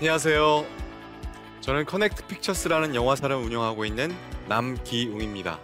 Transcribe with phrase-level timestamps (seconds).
[0.00, 0.64] 안녕하세요.
[1.60, 4.10] 저는 커넥트 픽처스라는 영화사를 운영하고 있는
[4.48, 5.58] 남기웅입니다.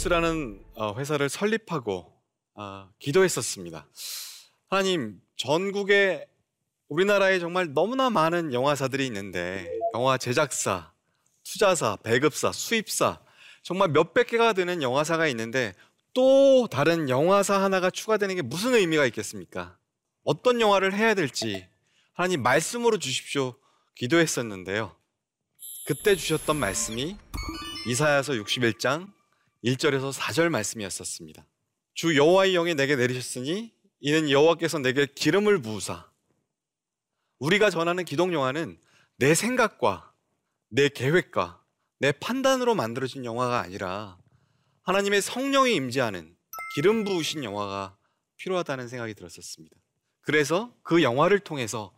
[0.00, 2.12] 픽처스라는 어, 회사를 설립하고
[2.54, 3.86] 어, 기도했었습니다.
[4.68, 6.26] 하나님, 전국에
[6.88, 10.92] 우리나라에 정말 너무나 많은 영화사들이 있는데 영화 제작사,
[11.44, 13.20] 투자사, 배급사, 수입사
[13.62, 15.74] 정말 몇백 개가 되는 영화사가 있는데
[16.14, 19.76] 또 다른 영화사 하나가 추가되는 게 무슨 의미가 있겠습니까?
[20.24, 21.66] 어떤 영화를 해야 될지
[22.14, 23.54] 하나님 말씀으로 주십시오
[23.94, 24.96] 기도했었는데요.
[25.86, 27.16] 그때 주셨던 말씀이
[27.86, 29.19] 이사야서 61장
[29.64, 31.46] 1절에서 4절 말씀이었었습니다.
[31.94, 36.10] 주 여호와의 영이 내게 내리셨으니 이는 여호와께서 내게 기름을 부으사
[37.38, 38.78] 우리가 전하는 기독 영화는
[39.16, 40.12] 내 생각과
[40.68, 41.62] 내 계획과
[41.98, 44.18] 내 판단으로 만들어진 영화가 아니라
[44.82, 46.34] 하나님의 성령이 임재하는
[46.74, 47.96] 기름 부으신 영화가
[48.36, 49.76] 필요하다는 생각이 들었었습니다.
[50.22, 51.92] 그래서 그 영화를 통해서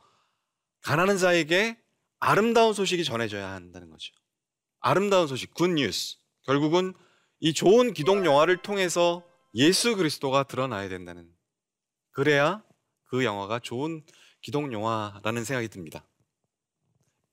[0.83, 1.79] 가난한 자에게
[2.19, 4.13] 아름다운 소식이 전해져야 한다는 거죠.
[4.81, 6.17] 아름다운 소식, good news.
[6.43, 6.95] 결국은
[7.45, 9.25] 이 좋은 기독 영화를 통해서
[9.57, 11.29] 예수 그리스도가 드러나야 된다는
[12.13, 12.63] 그래야
[13.07, 14.05] 그 영화가 좋은
[14.41, 16.05] 기독 영화라는 생각이 듭니다.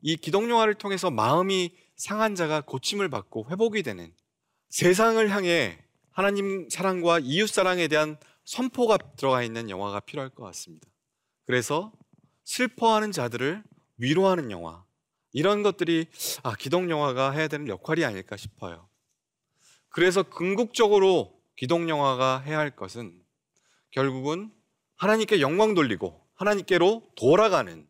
[0.02, 4.11] 이 기독 영화를 통해서 마음이 상한 자가 고침을 받고 회복이 되는
[4.70, 5.78] 세상을 향해
[6.10, 10.89] 하나님 사랑과 이웃 사랑에 대한 선포가 들어가 있는 영화가 필요할 것 같습니다.
[11.45, 11.94] 그래서
[12.45, 13.64] 슬퍼하는 자들을
[13.98, 14.83] 위로하는 영화
[15.33, 16.08] 이런 것들이
[16.42, 18.89] 아, 기독 영화가 해야 되는 역할이 아닐까 싶어요.
[19.99, 23.21] 그래서 궁극적으로 기독 영화가 해야 할 것은
[23.92, 24.49] 결국은
[24.95, 27.86] 하나님께 영광 돌리고 하나님께로 돌아가는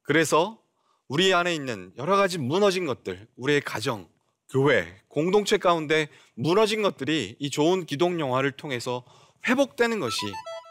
[0.00, 0.58] 그래서
[1.06, 4.08] 우리 안에 있는 여러 가지 무너진 것들, 우리의 가정,
[4.48, 9.04] 교회, 공동체 가운데 무너진 것들이 이 좋은 기독 영화를 통해서
[9.46, 10.16] 회복되는 것이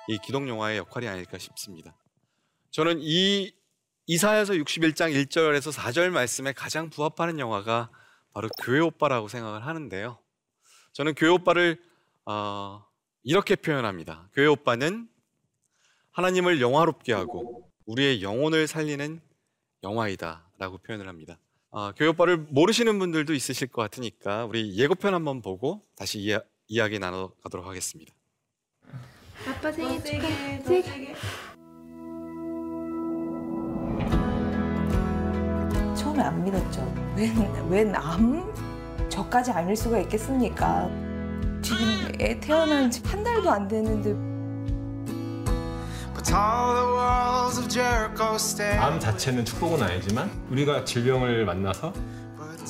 [0.07, 1.95] 이 기독 영화의 역할이 아닐까 싶습니다.
[2.71, 3.53] 저는 이
[4.07, 7.91] 이사야서 61장 1절에서 4절 말씀에 가장 부합하는 영화가
[8.33, 10.17] 바로 교회 오빠라고 생각을 하는데요.
[10.99, 11.81] 저는 교회 오빠를
[12.25, 12.83] 어,
[13.23, 14.27] 이렇게 표현합니다.
[14.33, 15.07] 교회 오빠는
[16.11, 19.21] 하나님을 영화롭게 하고 우리의 영혼을 살리는
[19.81, 21.39] 영화이다라고 표현을 합니다.
[21.69, 26.99] 어, 교회 오빠를 모르시는 분들도 있으실 것 같으니까 우리 예고편 한번 보고 다시 이야, 이야기
[26.99, 28.13] 나눠가도록 하겠습니다.
[29.47, 30.27] 아빠 생일 축하.
[30.65, 31.15] 생일.
[35.95, 36.81] 처음에 안 믿었죠.
[37.15, 38.68] 웬, 웬 암?
[39.19, 40.89] 저까지 아닐 수가 있겠습니까?
[41.61, 41.85] 지금
[42.21, 43.67] 애 태어난 지 한 달도 안
[48.39, 48.79] stand.
[48.81, 51.91] 암 자체는 축복은 아니지만 우리가 질병을 만나서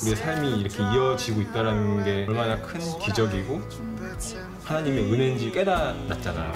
[0.02, 3.60] 우리의 삶이 이렇게 이어지고 있다는 게 얼마나 큰 기적이고
[4.64, 6.52] 하나님의 은혜인지 깨달았잖아요.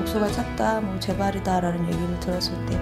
[0.00, 2.76] 목소가 찼다, 뭐 재발이다라는 얘기를 들었을 때,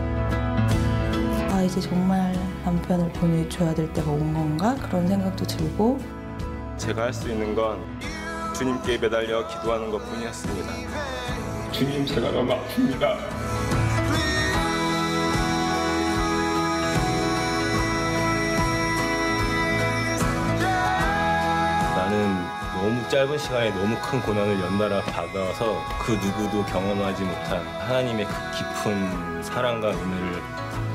[1.53, 2.35] 아 이제 정말
[2.69, 5.99] 남편을 보내줘야 될 때가 온 건가 그런 생각도 들고
[6.77, 7.79] 제가 할 수 있는 건
[8.55, 10.73] 주님께 매달려 기도하는 것 뿐이었습니다.
[11.73, 14.19] 주님, 제가 너무 아픕니다.
[21.97, 28.33] 나는 너무 짧은 시간에 너무 큰 고난을 연달아 받아서 그 누구도 경험하지 못한 하나님의 그
[28.57, 30.43] 깊은 사랑과 은혜를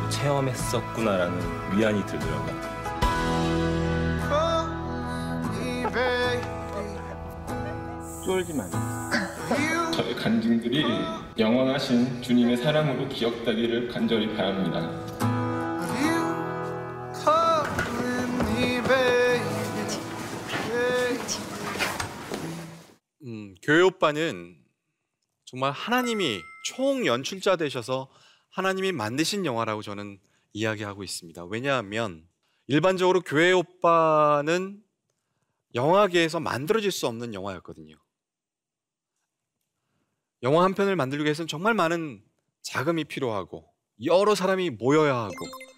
[0.10, 2.74] 체험했었구나라는 위안이 들더라고요.
[8.26, 9.92] 쫄지 마세요.
[9.94, 10.86] 저의 간증들이
[11.38, 14.80] 영원하신 주님의 사랑으로 기억되기를 간절히 바랍니다.
[23.26, 24.58] 음, 교회 오빠는
[25.46, 28.10] 정말 하나님이 총 연출자 되셔서
[28.54, 30.20] 하나님이 만드신 영화라고 저는
[30.54, 31.46] 이야기하고 있습니다.
[31.46, 32.28] 왜냐하면
[32.68, 34.84] 일반적으로 교회 오빠는
[35.74, 37.96] 영화계에서 만들어질 수 없는 영화였거든요.
[40.44, 42.24] 영화 한 편을 만들기 위해서는 정말 많은
[42.62, 43.68] 자금이 필요하고
[44.06, 45.34] 여러 사람이 모여야 하고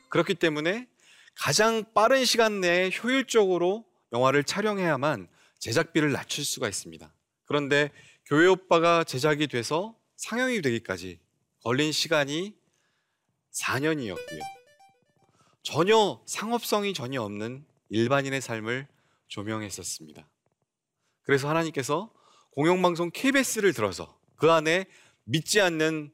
[0.10, 0.90] 그렇기 때문에
[1.34, 5.30] 가장 빠른 시간 내에 효율적으로 영화를 촬영해야만
[5.60, 7.14] 제작비를 낮출 수가 있습니다.
[7.46, 7.90] 그런데
[8.26, 11.22] 교회 오빠가 제작이 돼서 상영이 되기까지
[11.64, 12.65] 걸린 시간이
[13.62, 14.42] 4년이었고요.
[15.64, 18.88] 전혀 상업성이 전혀 없는 일반인의 삶을
[19.28, 20.28] 조명했었습니다.
[21.24, 22.12] 그래서 하나님께서
[22.52, 24.86] 공영방송 KBS를 들어서 그 안에
[25.24, 26.12] 믿지 않는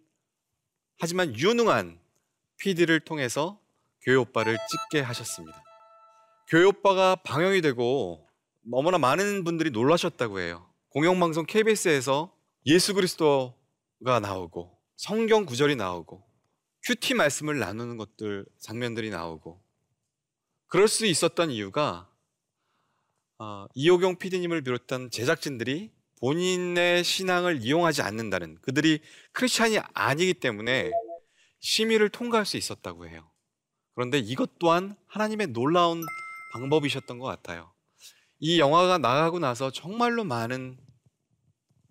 [0.99, 1.99] 하지만 유능한
[2.57, 3.59] PD를 통해서
[4.03, 5.61] 교회 오빠를 찍게 하셨습니다.
[6.47, 8.27] 교회 오빠가 방영이 되고
[8.63, 10.69] 너무나 많은 분들이 놀라셨다고 해요.
[10.89, 12.33] 공영방송 KBS에서
[12.65, 16.30] 예수 그리스도가 나오고 성경 구절이 나오고
[16.83, 19.61] 큐티 말씀을 나누는 것들 장면들이 나오고
[20.67, 22.09] 그럴 수 있었던 이유가
[23.37, 29.01] 어, 이호경 PD님을 비롯한 제작진들이 본인의 신앙을 이용하지 않는다는 그들이
[29.31, 30.91] 크리스찬이 아니기 때문에
[31.59, 33.29] 심의를 통과할 수 있었다고 해요.
[33.95, 36.03] 그런데 이것 또한 하나님의 놀라운
[36.53, 37.71] 방법이셨던 것 같아요.
[38.39, 40.77] 이 영화가 나가고 나서 정말로 많은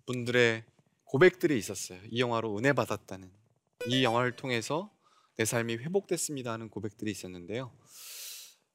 [0.05, 0.63] 분들의
[1.05, 1.99] 고백들이 있었어요.
[2.09, 3.40] 이 영화로 은혜 받았다는
[3.87, 4.91] 이 영화를 통해서
[5.37, 7.71] 내 삶이 회복됐습니다 하는 고백들이 있었는데요.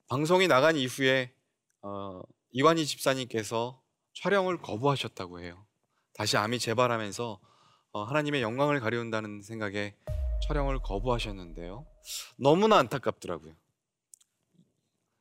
[0.09, 1.33] 방송이 나간 이후에
[1.83, 3.83] 어, 이관희 집사님께서
[4.15, 5.65] 촬영을 거부하셨다고 해요.
[6.13, 7.41] 다시 암이 재발하면서
[7.93, 9.95] 어, 하나님의 영광을 가려운다는 생각에
[10.49, 11.87] 촬영을 거부하셨는데요.
[12.37, 13.55] 너무나 안타깝더라고요.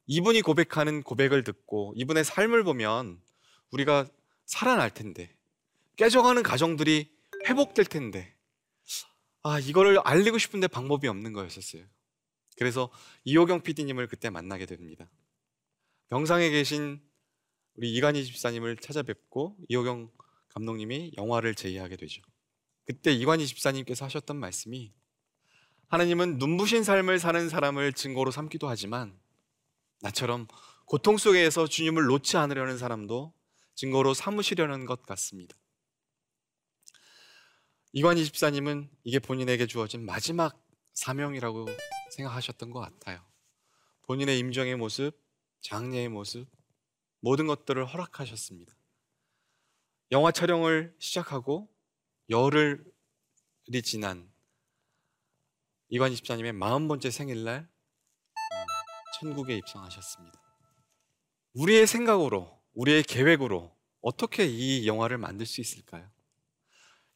[0.07, 3.19] 이분이 고백하는 고백을 듣고 이분의 삶을 보면
[3.71, 4.07] 우리가
[4.45, 5.35] 살아날 텐데
[5.95, 7.11] 깨져가는 가정들이
[7.47, 8.34] 회복될 텐데
[9.47, 11.85] 아 이거를 알리고 싶은데 방법이 없는 거였었어요.
[12.57, 12.89] 그래서
[13.25, 15.07] 이호경 PD님을 그때 만나게 됩니다.
[16.09, 16.99] 병상에 계신
[17.75, 20.09] 우리 이간희 집사님을 찾아뵙고 이호경
[20.49, 22.23] 감독님이 영화를 제의하게 되죠.
[22.85, 24.91] 그때 이관희 집사님께서 하셨던 말씀이
[25.89, 29.15] 하나님은 눈부신 삶을 사는 사람을 증거로 삼기도 하지만
[30.01, 30.47] 나처럼
[30.87, 33.31] 고통 속에서 주님을 놓지 않으려는 사람도
[33.75, 35.55] 증거로 삼으시려는 것 같습니다.
[37.97, 40.61] 이관희 집사님은 이게 본인에게 주어진 마지막
[40.95, 41.65] 사명이라고
[42.11, 43.25] 생각하셨던 것 같아요.
[44.01, 45.13] 본인의 임종의 모습,
[45.61, 46.45] 장례의 모습,
[47.21, 48.75] 모든 것들을 허락하셨습니다.
[50.11, 51.73] 영화 촬영을 시작하고
[52.29, 52.83] 열흘이
[53.81, 54.29] 지난
[55.87, 58.65] 이관희 집사님의 40번째 생일날 어,
[59.21, 60.37] 천국에 입성하셨습니다.
[61.53, 66.11] 우리의 생각으로, 우리의 계획으로 어떻게 이 영화를 만들 수 있을까요?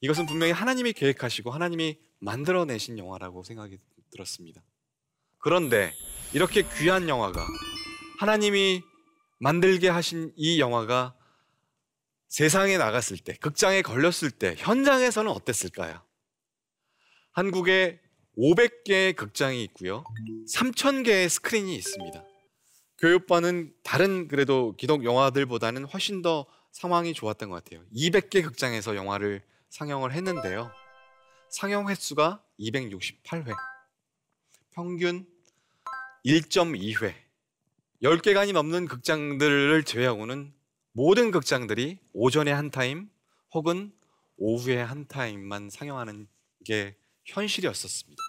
[0.01, 3.77] 이것은 분명히 하나님이 계획하시고 하나님이 만들어내신 영화라고 생각이
[4.11, 4.61] 들었습니다.
[5.39, 5.93] 그런데
[6.33, 7.45] 이렇게 귀한 영화가
[8.19, 8.81] 하나님이
[9.39, 11.15] 만들게 하신 이 영화가
[12.27, 16.01] 세상에 나갔을 때, 극장에 걸렸을 때, 현장에서는 어땠을까요?
[17.31, 17.99] 한국에
[18.37, 20.03] 500개의 극장이 있고요.
[20.53, 22.23] 3,000개의 스크린이 있습니다.
[22.99, 27.83] 교육반은 다른 그래도 기독 영화들보다는 훨씬 더 상황이 좋았던 것 같아요.
[27.95, 30.71] 200개 극장에서 영화를 상영을 했는데요.
[31.49, 33.55] 상영 횟수가 268회.
[34.71, 35.25] 평균
[36.25, 37.13] 1.2회.
[38.03, 40.53] 10개간이 넘는 극장들을 제외하고는
[40.91, 43.09] 모든 극장들이 오전에 한 타임
[43.53, 43.93] 혹은
[44.37, 46.27] 오후에 한 타임만 상영하는
[46.65, 46.95] 게
[47.25, 48.21] 현실이었었습니다.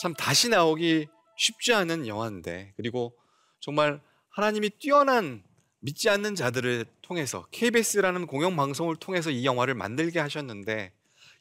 [0.00, 3.16] 참 다시 나오기 쉽지 않은 영화인데 그리고
[3.60, 5.44] 정말 하나님이 뛰어난
[5.80, 10.92] 믿지 않는 자들을 통해서 KBS라는 공영 방송을 통해서 이 영화를 만들게 하셨는데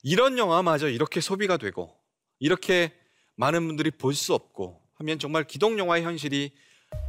[0.02, 1.96] 이런 영화마저 이렇게 소비가 되고
[2.40, 2.92] 이렇게
[3.36, 6.56] 많은 분들이 볼 수 없고 하면 정말 기독 영화의 현실이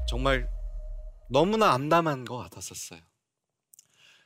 [0.07, 0.51] 정말
[1.31, 3.01] 너무나 암담한 것 같았었어요.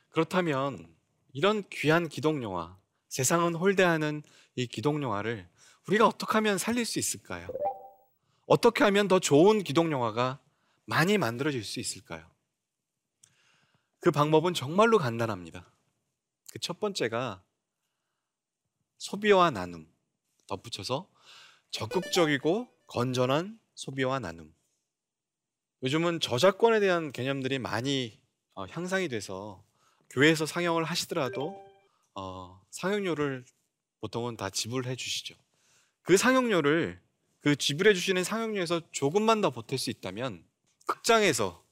[0.09, 0.85] 그렇다면
[1.31, 2.77] 이런 귀한 기독 영화,
[3.07, 4.21] 세상은 홀대하는
[4.55, 5.47] 이 기독 영화를
[5.87, 7.47] 우리가 어떻게 하면 살릴 수 있을까요?
[8.47, 10.39] 어떻게 하면 더 좋은 기독 영화가
[10.83, 12.34] 많이 만들어질 수 있을까요?
[14.05, 15.65] 그 방법은 정말로 간단합니다.
[16.53, 17.43] 그 첫 번째가
[18.99, 19.91] 소비와 나눔
[20.45, 21.09] 덧붙여서
[21.71, 24.53] 적극적이고 건전한 소비와 나눔.
[25.81, 28.21] 요즘은 저작권에 대한 개념들이 많이
[28.53, 29.65] 어, 향상이 돼서
[30.11, 31.59] 교회에서 상영을 하시더라도
[32.13, 33.43] 어, 상영료를
[34.01, 35.33] 보통은 다 지불해 주시죠.
[36.03, 37.01] 그 상영료를
[37.39, 40.45] 그 지불해 주시는 상영료에서 조금만 더 보탤 수 있다면
[40.85, 41.65] 극장에서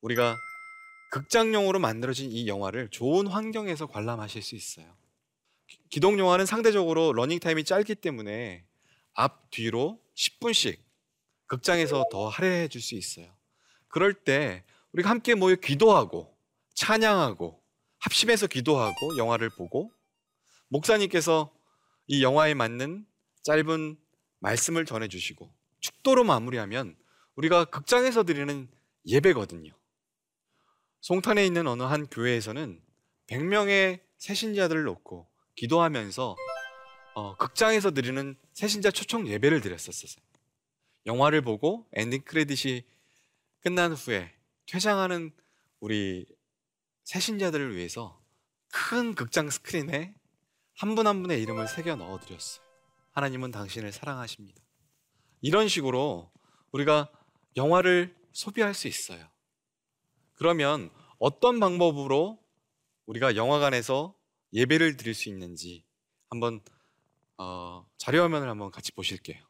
[0.00, 0.36] 우리가
[1.10, 4.96] 극장용으로 만들어진 이 영화를 좋은 환경에서 관람하실 수 있어요.
[5.90, 8.64] 기동 영화는 상대적으로 러닝 타임이 짧기 때문에
[9.14, 10.78] 앞 뒤로 10분씩
[11.46, 13.34] 극장에서 더 할애해 줄 수 있어요.
[13.88, 16.36] 그럴 때 우리가 함께 모여 기도하고
[16.74, 17.62] 찬양하고
[17.98, 19.90] 합심해서 기도하고 영화를 보고
[20.68, 21.52] 목사님께서
[22.06, 23.06] 이 영화에 맞는
[23.42, 23.96] 짧은
[24.40, 26.96] 말씀을 전해 주시고 축도로 마무리하면
[27.36, 28.68] 우리가 극장에서 드리는
[29.06, 29.72] 예배거든요.
[31.06, 32.82] 송탄에 있는 어느 한 교회에서는
[33.28, 36.34] 100명의 새신자들을 놓고 기도하면서
[37.14, 40.20] 어, 극장에서 드리는 새신자 초청 예배를 드렸었어요.
[41.06, 42.82] 영화를 보고 엔딩 크레딧이
[43.60, 44.34] 끝난 후에
[44.66, 45.30] 퇴장하는
[45.78, 46.26] 우리
[47.04, 48.20] 새신자들을 위해서
[48.72, 50.12] 큰 극장 스크린에
[50.74, 52.66] 한 분 한 분의 이름을 새겨 넣어 드렸어요.
[53.12, 54.60] 하나님은 당신을 사랑하십니다.
[55.40, 56.32] 이런 식으로
[56.72, 57.08] 우리가
[57.56, 59.24] 영화를 소비할 수 있어요.
[60.36, 62.38] 그러면 어떤 방법으로
[63.06, 64.14] 우리가 영화관에서
[64.52, 65.84] 예배를 드릴 수 있는지
[66.30, 66.60] 한번
[67.38, 69.42] 어, 자료 화면을 한번 같이 보실게요.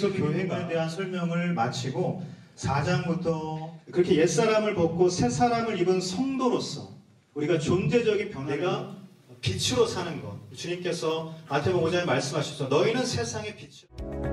[0.00, 2.24] 에베소 교회에 대한 설명을 마치고
[2.56, 6.88] 4장부터 그렇게 옛사람을 벗고 새 사람을 입은 성도로서
[7.34, 8.96] 우리가 존재적인 변화가
[9.40, 10.38] 빛으로 사는 것.
[10.54, 12.68] 주님께서 마태복음 5장에 말씀하셨죠.
[12.68, 14.29] 너희는 세상의 빛이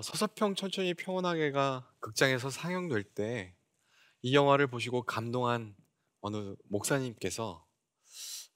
[0.00, 3.54] 어, 서서평 천천히 평온하게가 극장에서 상영될 때
[4.22, 5.74] 이 영화를 보시고 감동한
[6.20, 7.66] 어느 목사님께서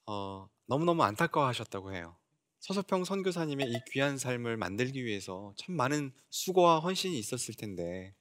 [0.07, 2.17] 어, 너무너무 안타까워하셨다고 해요.
[2.59, 8.15] 서서평 선교사님의 이 귀한 삶을 만들기 위해서 참 많은 수고와 헌신이 있었을 텐데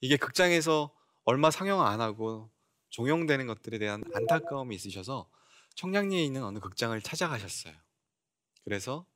[0.00, 0.92] 이게 극장에서
[1.24, 2.50] 얼마 상영 안 하고
[2.90, 5.30] 종영되는 것들에 대한 안타까움이 있으셔서
[5.76, 7.74] 청량리에 있는 어느 극장을 찾아가셨어요.
[8.64, 9.06] 그래서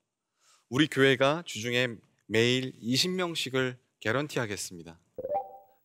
[0.69, 1.97] 우리 교회가 주중에
[2.31, 5.01] 매일 20명씩을 개런티 하겠습니다.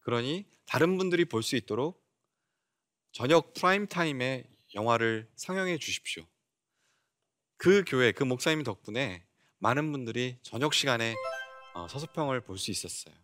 [0.01, 2.03] 그러니 다른 분들이 볼 수 있도록
[3.13, 4.43] 저녁 프라임 타임에
[4.75, 6.25] 영화를 상영해 주십시오.
[7.55, 9.23] 그 교회, 그 목사님 덕분에
[9.59, 11.15] 많은 분들이 저녁 시간에
[11.75, 13.15] 어, 서서평을 볼 수 있었어요.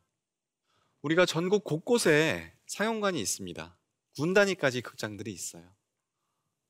[1.01, 3.77] 우리가 전국 곳곳에 상영관이 있습니다.
[4.15, 5.69] 군 단위까지 극장들이 있어요.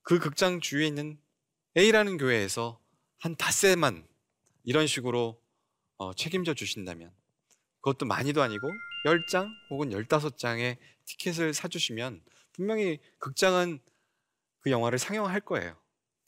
[0.01, 1.19] 그 극장 주위에 있는
[1.77, 2.81] A라는 교회에서
[3.19, 4.07] 한 닷새만
[4.63, 5.39] 이런 식으로
[5.99, 7.11] 어, 책임져 주신다면
[7.81, 8.71] 그것도 많이도 아니고
[9.05, 13.79] 10장 혹은 15장의 티켓을 사주시면 분명히 극장은
[14.61, 15.77] 그 영화를 상영할 거예요.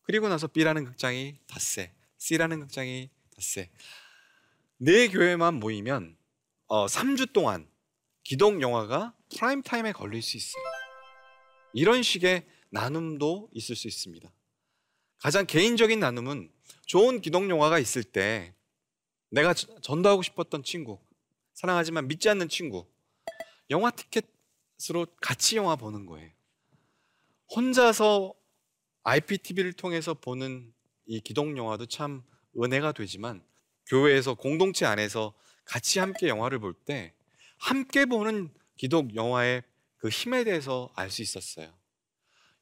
[0.04, 3.70] 그리고 나서 B라는 극장이 닷새, C라는 극장이 닷새.
[4.78, 6.18] 네 교회만 모이면
[6.68, 7.70] 어, 3주 동안
[8.24, 10.63] 기독 영화가 프라임 타임에 걸릴 수 있어요.
[11.74, 14.30] 이런 식의 나눔도 있을 수 있습니다.
[15.20, 16.51] 가장 개인적인 나눔은
[16.88, 18.54] 좋은 기독 영화가 있을 때
[19.31, 21.00] 내가 저- 전도하고 싶었던 친구,
[21.53, 22.85] 사랑하지만 믿지 않는 친구,
[23.69, 26.29] 영화 티켓으로 같이 영화 보는 거예요.
[27.55, 28.33] 혼자서
[29.03, 30.73] IPTV를 통해서 보는
[31.05, 32.23] 이 기독 영화도 참
[32.61, 33.43] 은혜가 되지만
[33.88, 35.33] 교회에서 공동체 안에서
[35.65, 37.13] 같이 함께 영화를 볼 때
[37.57, 39.63] 함께 보는 기독 영화의
[39.97, 41.73] 그 힘에 대해서 알 수 있었어요.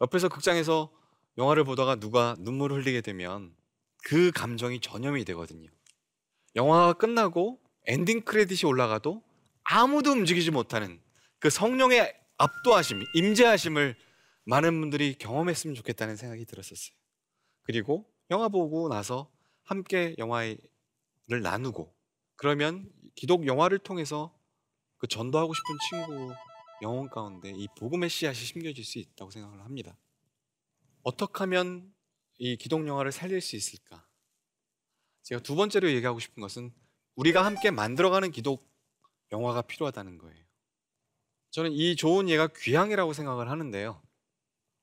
[0.02, 0.92] 옆에서 극장에서
[1.38, 3.56] 영화를 보다가 누가 눈물을 흘리게 되면
[4.04, 5.70] 그 감정이 전염이 되거든요.
[6.56, 9.24] 영화가 끝나고 엔딩 크레딧이 올라가도
[9.64, 11.02] 아무도 움직이지 못하는
[11.40, 13.96] 그 성령의 압도하심, 임재하심을
[14.46, 16.96] 많은 분들이 경험했으면 좋겠다는 생각이 들었었어요.
[17.62, 19.32] 그리고 영화 보고 나서
[19.64, 20.58] 함께 영화를
[21.44, 21.94] 나누고
[22.36, 24.36] 그러면 기독 영화를 통해서
[24.98, 26.34] 그 전도하고 싶은 친구
[26.82, 29.98] 영혼 가운데 이 복음의 씨앗이 심겨질 수 있다고 생각을 합니다.
[31.04, 31.94] 어떻게 하면
[32.38, 34.09] 이 기독 영화를 살릴 수 있을까?
[35.24, 36.72] 제가 두 번째로 얘기하고 싶은 것은
[37.16, 38.68] 우리가 함께 만들어가는 기독
[39.32, 40.44] 영화가 필요하다는 거예요.
[41.52, 44.02] 저는 이 좋은 예가 귀향이라고 생각을 하는데요.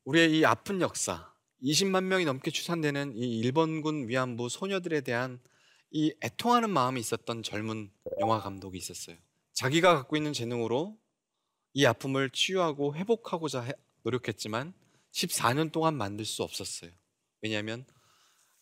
[0.05, 5.41] 우리의 이 아픈 역사, 20만 명이 넘게 추산되는 이 일본군 위안부 소녀들에 대한
[5.91, 7.91] 이 애통하는 마음이 있었던 젊은
[8.21, 9.17] 영화 감독이 있었어요.
[9.53, 10.99] 자기가 갖고 있는 재능으로
[11.73, 14.75] 이 아픔을 치유하고 회복하고자 해- 노력했지만
[15.13, 16.91] 14년 동안 만들 수 없었어요.
[17.43, 17.87] 왜냐하면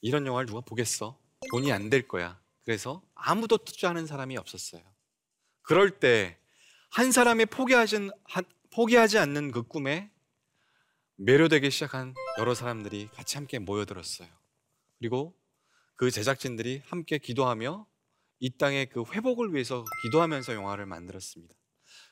[0.01, 1.19] 이런 영화를 누가 보겠어?
[1.51, 2.41] 돈이 안 될 거야.
[2.65, 4.83] 그래서 아무도 투자하는 사람이 없었어요.
[5.63, 6.39] 그럴 때
[6.91, 10.11] 한 사람이 포기하지, 한- 포기하지 않는 그 꿈에
[11.17, 14.29] 매료되기 시작한 여러 사람들이 같이 함께 모여들었어요.
[14.99, 15.35] 그리고
[15.97, 17.87] 그 제작진들이 함께 기도하며
[18.41, 21.55] 이 땅의 그 회복을 위해서 기도하면서 영화를 만들었습니다.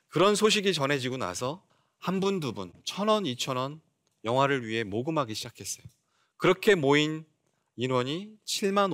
[0.09, 1.65] 그런 소식이 전해지고 나서
[1.99, 3.81] 한 분, 두 분, 천 원, 이천 원
[4.25, 5.85] 영화를 위해 모금하기 시작했어요.
[6.37, 7.25] 그렇게 모인
[7.83, 8.93] 인원이 7만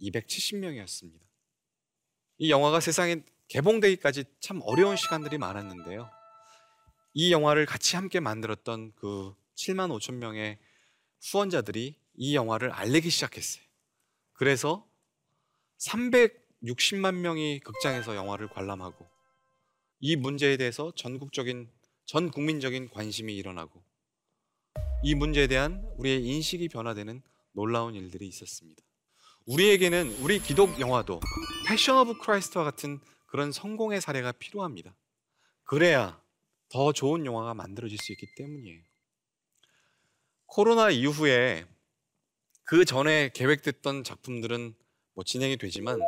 [0.00, 1.20] 5,270명이었습니다.
[2.38, 6.10] 이 영화가 세상에 개봉되기까지 참 어려운 시간들이 많았는데요.
[7.14, 10.58] 이 영화를 같이 함께 만들었던 그 7만 5천 명의
[11.22, 13.62] 후원자들이 이 영화를 알리기 시작했어요.
[14.32, 14.84] 그래서
[15.78, 19.08] 360만 명이 극장에서 영화를 관람하고
[20.00, 21.70] 이 문제에 대해서 전국적인
[22.06, 23.80] 전 국민적인 관심이 일어나고
[25.04, 28.82] 이 문제에 대한 우리의 인식이 변화되는 놀라운 일들이 있었습니다.
[29.46, 31.20] 우리에게는 우리 기독 영화도
[31.66, 34.94] 패션 오브 크라이스트와 같은 그런 성공의 사례가 필요합니다.
[35.64, 36.20] 그래야
[36.68, 38.82] 더 좋은 영화가 만들어질 수 있기 때문이에요.
[40.46, 41.64] 코로나 이후에
[42.64, 44.74] 그 전에 계획됐던 작품들은
[45.14, 45.98] 뭐 진행이 되지만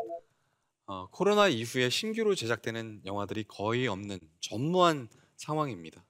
[0.86, 6.04] 어, 코로나 이후에 신규로 제작되는 영화들이 거의 없는 전무한 상황입니다.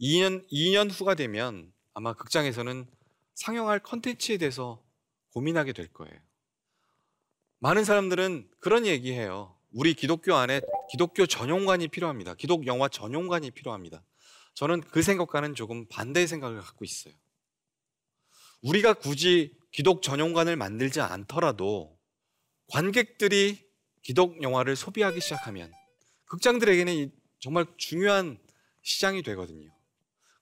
[0.00, 2.86] 2년 2년 후가 되면 아마 극장에서는
[3.34, 4.82] 상영할 컨텐츠에 대해서
[5.30, 6.14] 고민하게 될 거예요.
[7.58, 9.56] 많은 사람들은 그런 얘기해요.
[9.72, 10.60] 우리 기독교 안에
[10.90, 12.34] 기독교 전용관이 필요합니다.
[12.34, 14.04] 기독 영화 전용관이 필요합니다.
[14.54, 17.14] 저는 그 생각과는 조금 반대의 생각을 갖고 있어요.
[18.62, 21.98] 우리가 굳이 기독 전용관을 만들지 않더라도
[22.68, 23.66] 관객들이
[24.02, 25.72] 기독 영화를 소비하기 시작하면
[26.26, 28.38] 극장들에게는 이 정말 중요한
[28.82, 29.70] 시장이 되거든요.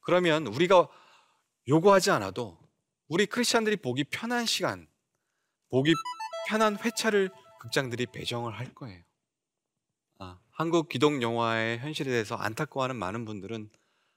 [0.02, 0.88] 그러면 우리가
[1.68, 2.58] 요구하지 않아도
[3.10, 4.86] 우리 크리스찬들이 보기 편한 시간,
[5.68, 5.92] 보기
[6.48, 9.02] 편한 회차를 극장들이 배정을 할 거예요.
[10.20, 13.68] 아, 한국 기독 영화의 현실에 대해서 안타까워하는 많은 분들은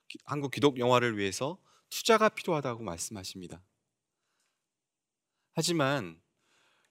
[0.10, 1.58] 기- 한국 기독 영화를 위해서
[1.89, 3.63] 투자가 필요하다고 말씀하십니다.
[5.56, 6.21] 하지만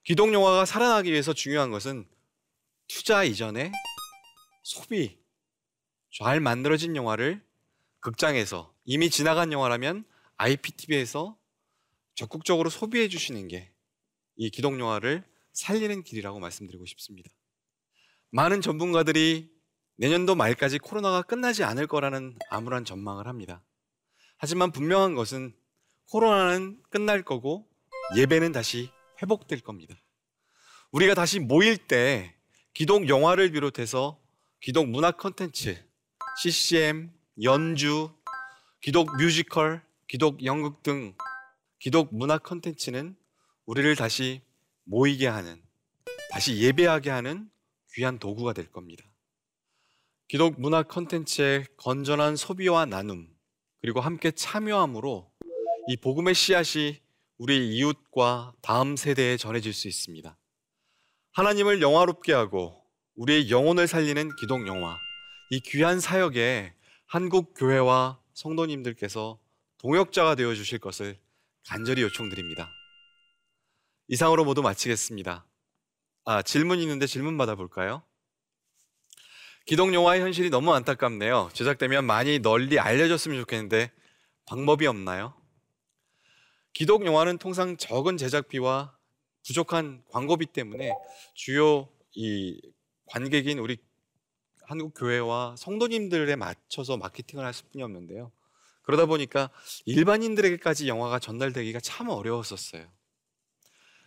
[0.03, 2.09] 기독 영화가 살아나기 위해서 중요한 것은
[2.89, 3.71] 투자 이전에
[4.65, 5.21] 소비,
[6.13, 7.47] 잘 만들어진 영화를
[8.01, 10.05] 극장에서 이미 지나간 영화라면
[10.37, 11.39] IPTV에서
[12.15, 13.73] 적극적으로 소비해 주시는 게
[14.37, 17.31] 이 기독 영화를 살리는 길이라고 말씀드리고 싶습니다.
[18.31, 19.51] 많은 전문가들이
[19.97, 23.63] 내년도 말까지 코로나가 끝나지 않을 거라는 암울한 전망을 합니다.
[24.39, 25.55] 하지만 분명한 것은
[26.11, 27.69] 코로나는 끝날 거고
[28.17, 29.95] 예배는 다시 회복될 겁니다.
[30.91, 32.35] 우리가 다시 모일 때
[32.75, 34.21] 기독 영화를 비롯해서
[34.61, 35.85] 기독 문화 콘텐츠,
[36.43, 38.11] CCM, 연주,
[38.81, 41.15] 기독 뮤지컬, 기독 연극 등
[41.83, 43.17] 기독 문화 콘텐츠는
[43.67, 44.41] 우리를 다시
[44.85, 45.61] 모이게 하는,
[46.31, 47.51] 다시 예배하게 하는
[47.95, 49.05] 귀한 도구가 될 겁니다.
[50.29, 53.29] 기독 문화 콘텐츠의 건전한 소비와 나눔,
[53.81, 55.29] 그리고 함께 참여함으로
[55.89, 57.01] 이 복음의 씨앗이
[57.37, 60.39] 우리 이웃과 다음 세대에 전해질 수 있습니다.
[61.33, 62.81] 하나님을 영화롭게 하고
[63.17, 64.97] 우리의 영혼을 살리는 기독 영화,
[65.51, 66.75] 이 귀한 사역에
[67.07, 69.41] 한국 교회와 성도님들께서
[69.79, 71.19] 동역자가 되어 주실 것을
[71.69, 72.71] 간절히 요청드립니다.
[74.09, 75.47] 이상으로 모두 마치겠습니다.
[76.25, 78.03] 아, 질문 있는데 질문 받아볼까요?
[79.65, 81.51] 기독 영화의 현실이 너무 안타깝네요.
[81.53, 83.93] 제작되면 많이 널리 알려졌으면 좋겠는데
[84.47, 85.35] 방법이 없나요?
[86.73, 88.97] 기독 영화는 통상 적은 제작비와
[89.47, 90.93] 부족한 광고비 때문에
[91.35, 92.61] 주요 이
[93.07, 93.79] 관객인 우리
[94.65, 98.33] 한국 교회와 성도님들에 맞춰서 마케팅을 할 수뿐이 없는데요.
[98.83, 99.51] 그러다 보니까
[99.85, 102.91] 일반인들에게까지 영화가 전달되기가 참 어려웠었어요.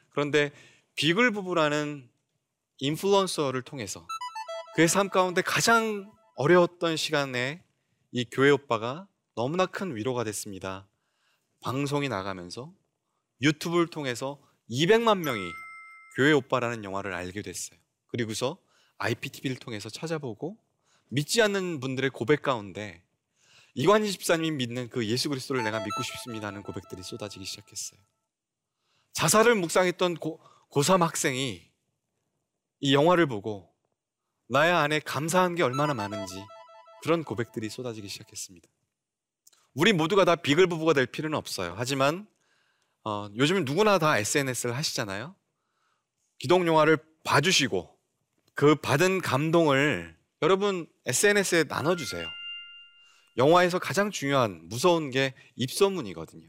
[0.10, 0.52] 그런데
[0.96, 2.10] 비글 부부라는
[2.80, 4.06] 인플루언서를 통해서
[4.76, 7.64] 그의 삶 가운데 가장 어려웠던 시간에
[8.12, 10.88] 이 교회 오빠가 너무나 큰 위로가 됐습니다.
[11.62, 12.74] 방송이 나가면서
[13.42, 15.52] 유튜브를 통해서 200만 명이
[16.16, 17.80] 교회 오빠라는 영화를 알게 됐어요.
[18.08, 18.58] 그리고서
[18.98, 20.58] IPTV를 통해서 찾아보고
[21.10, 23.05] 믿지 않는 분들의 고백 가운데
[23.76, 28.00] 이관희 집사님이 믿는 그 예수 그리스도를 내가 믿고 싶습니다 하는 고백들이 쏟아지기 시작했어요.
[29.14, 30.40] 자살을 묵상했던 고,
[30.72, 31.62] 고3 학생이
[32.80, 33.70] 이 영화를 보고
[34.48, 36.42] 나의 안에 감사한 게 얼마나 많은지
[37.04, 38.68] 그런 고백들이 쏟아지기 시작했습니다.
[39.74, 41.74] 우리 모두가 다 비글 부부가 될 필요는 없어요.
[41.78, 42.28] 하지만
[43.04, 45.36] 어, 요즘 누구나 다 SNS를 하시잖아요.
[46.40, 47.94] 기독 영화를 봐주시고
[48.54, 52.26] 그 받은 감동을 여러분 SNS에 나눠주세요.
[53.38, 56.48] 영화에서 가장 중요한 무서운 게 입소문이거든요.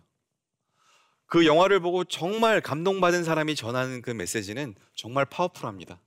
[1.26, 6.00] 그 영화를 보고 정말 감동받은 사람이 전하는 그 메시지는 정말 파워풀합니다.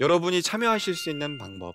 [0.00, 1.74] 여러분이 참여하실 수 있는 방법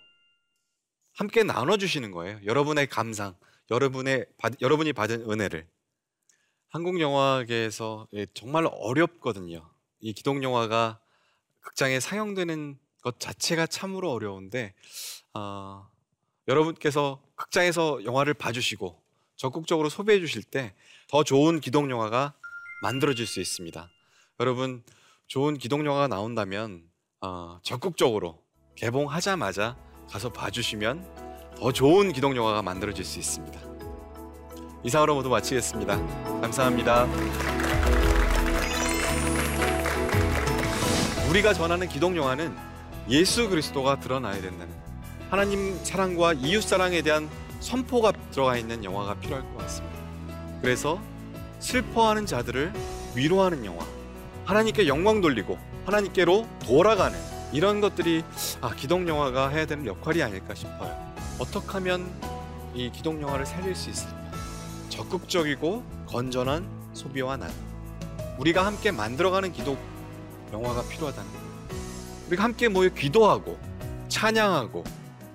[1.13, 2.39] 함께 나눠주시는 거예요.
[2.45, 3.35] 여러분의 감상,
[3.71, 5.67] 여러분의 받- 여러분이 받은 은혜를
[6.69, 9.69] 한국 영화계에서 예, 정말 어렵거든요.
[9.99, 10.99] 이 기독 영화가
[11.61, 14.73] 극장에 상영되는 것 자체가 참으로 어려운데
[15.33, 15.87] 어,
[16.47, 19.01] 여러분께서 극장에서 영화를 봐주시고
[19.35, 20.73] 적극적으로 소비해 주실 때
[21.13, 22.33] 더 좋은 기독 영화가
[22.81, 23.87] 만들어질 수 있습니다.
[24.39, 24.83] 여러분
[25.27, 26.81] 좋은 기독 영화가 나온다면
[27.21, 28.41] 어, 적극적으로
[28.75, 29.77] 개봉하자마자
[30.09, 33.59] 가서 봐주시면 더 좋은 기독 영화가 만들어질 수 있습니다.
[34.83, 35.95] 이상으로 모두 마치겠습니다.
[36.41, 37.05] 감사합니다.
[41.29, 42.57] 우리가 전하는 기독 영화는
[43.09, 44.73] 예수 그리스도가 드러나야 된다는
[45.33, 47.27] 하나님 사랑과 이웃 사랑에 대한
[47.59, 49.97] 선포가 들어가 있는 영화가 필요할 것 같습니다.
[50.61, 51.01] 그래서
[51.59, 52.71] 슬퍼하는 자들을
[53.15, 53.83] 위로하는 영화,
[54.45, 57.17] 하나님께 영광 돌리고 하나님께로 돌아가는
[57.51, 58.23] 이런 것들이
[58.61, 60.95] 아, 기독 영화가 해야 되는 역할이 아닐까 싶어요.
[61.39, 62.07] 어떻게 하면
[62.75, 64.15] 이 기독 영화를 살릴 수 있을까?
[64.89, 67.55] 적극적이고 건전한 소비와 나눔.
[68.37, 69.79] 우리가 함께 만들어가는 기독
[70.51, 71.45] 영화가 필요하다는 거예요.
[72.27, 73.57] 우리가 함께 모여 기도하고
[74.09, 74.83] 찬양하고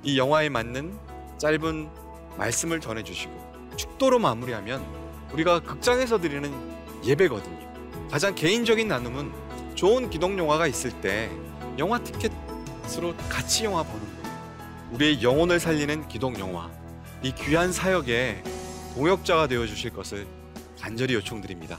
[0.02, 0.96] 이 영화에 맞는
[1.38, 1.88] 짧은
[2.36, 4.84] 말씀을 전해주시고 축도로 마무리하면
[5.32, 6.52] 우리가 극장에서 드리는
[7.04, 8.08] 예배거든요.
[8.10, 9.32] 가장 개인적인 나눔은
[9.74, 11.30] 좋은 기독 영화가 있을 때
[11.78, 14.88] 영화 티켓으로 같이 영화 보는 거예요.
[14.92, 16.70] 우리의 영혼을 살리는 기독 영화
[17.22, 18.42] 이 귀한 사역에
[18.94, 20.26] 동역자가 되어 주실 것을
[20.80, 21.78] 간절히 요청드립니다.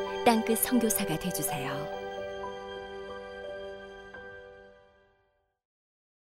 [0.23, 2.00] 땅끝 선교사가 되주세요.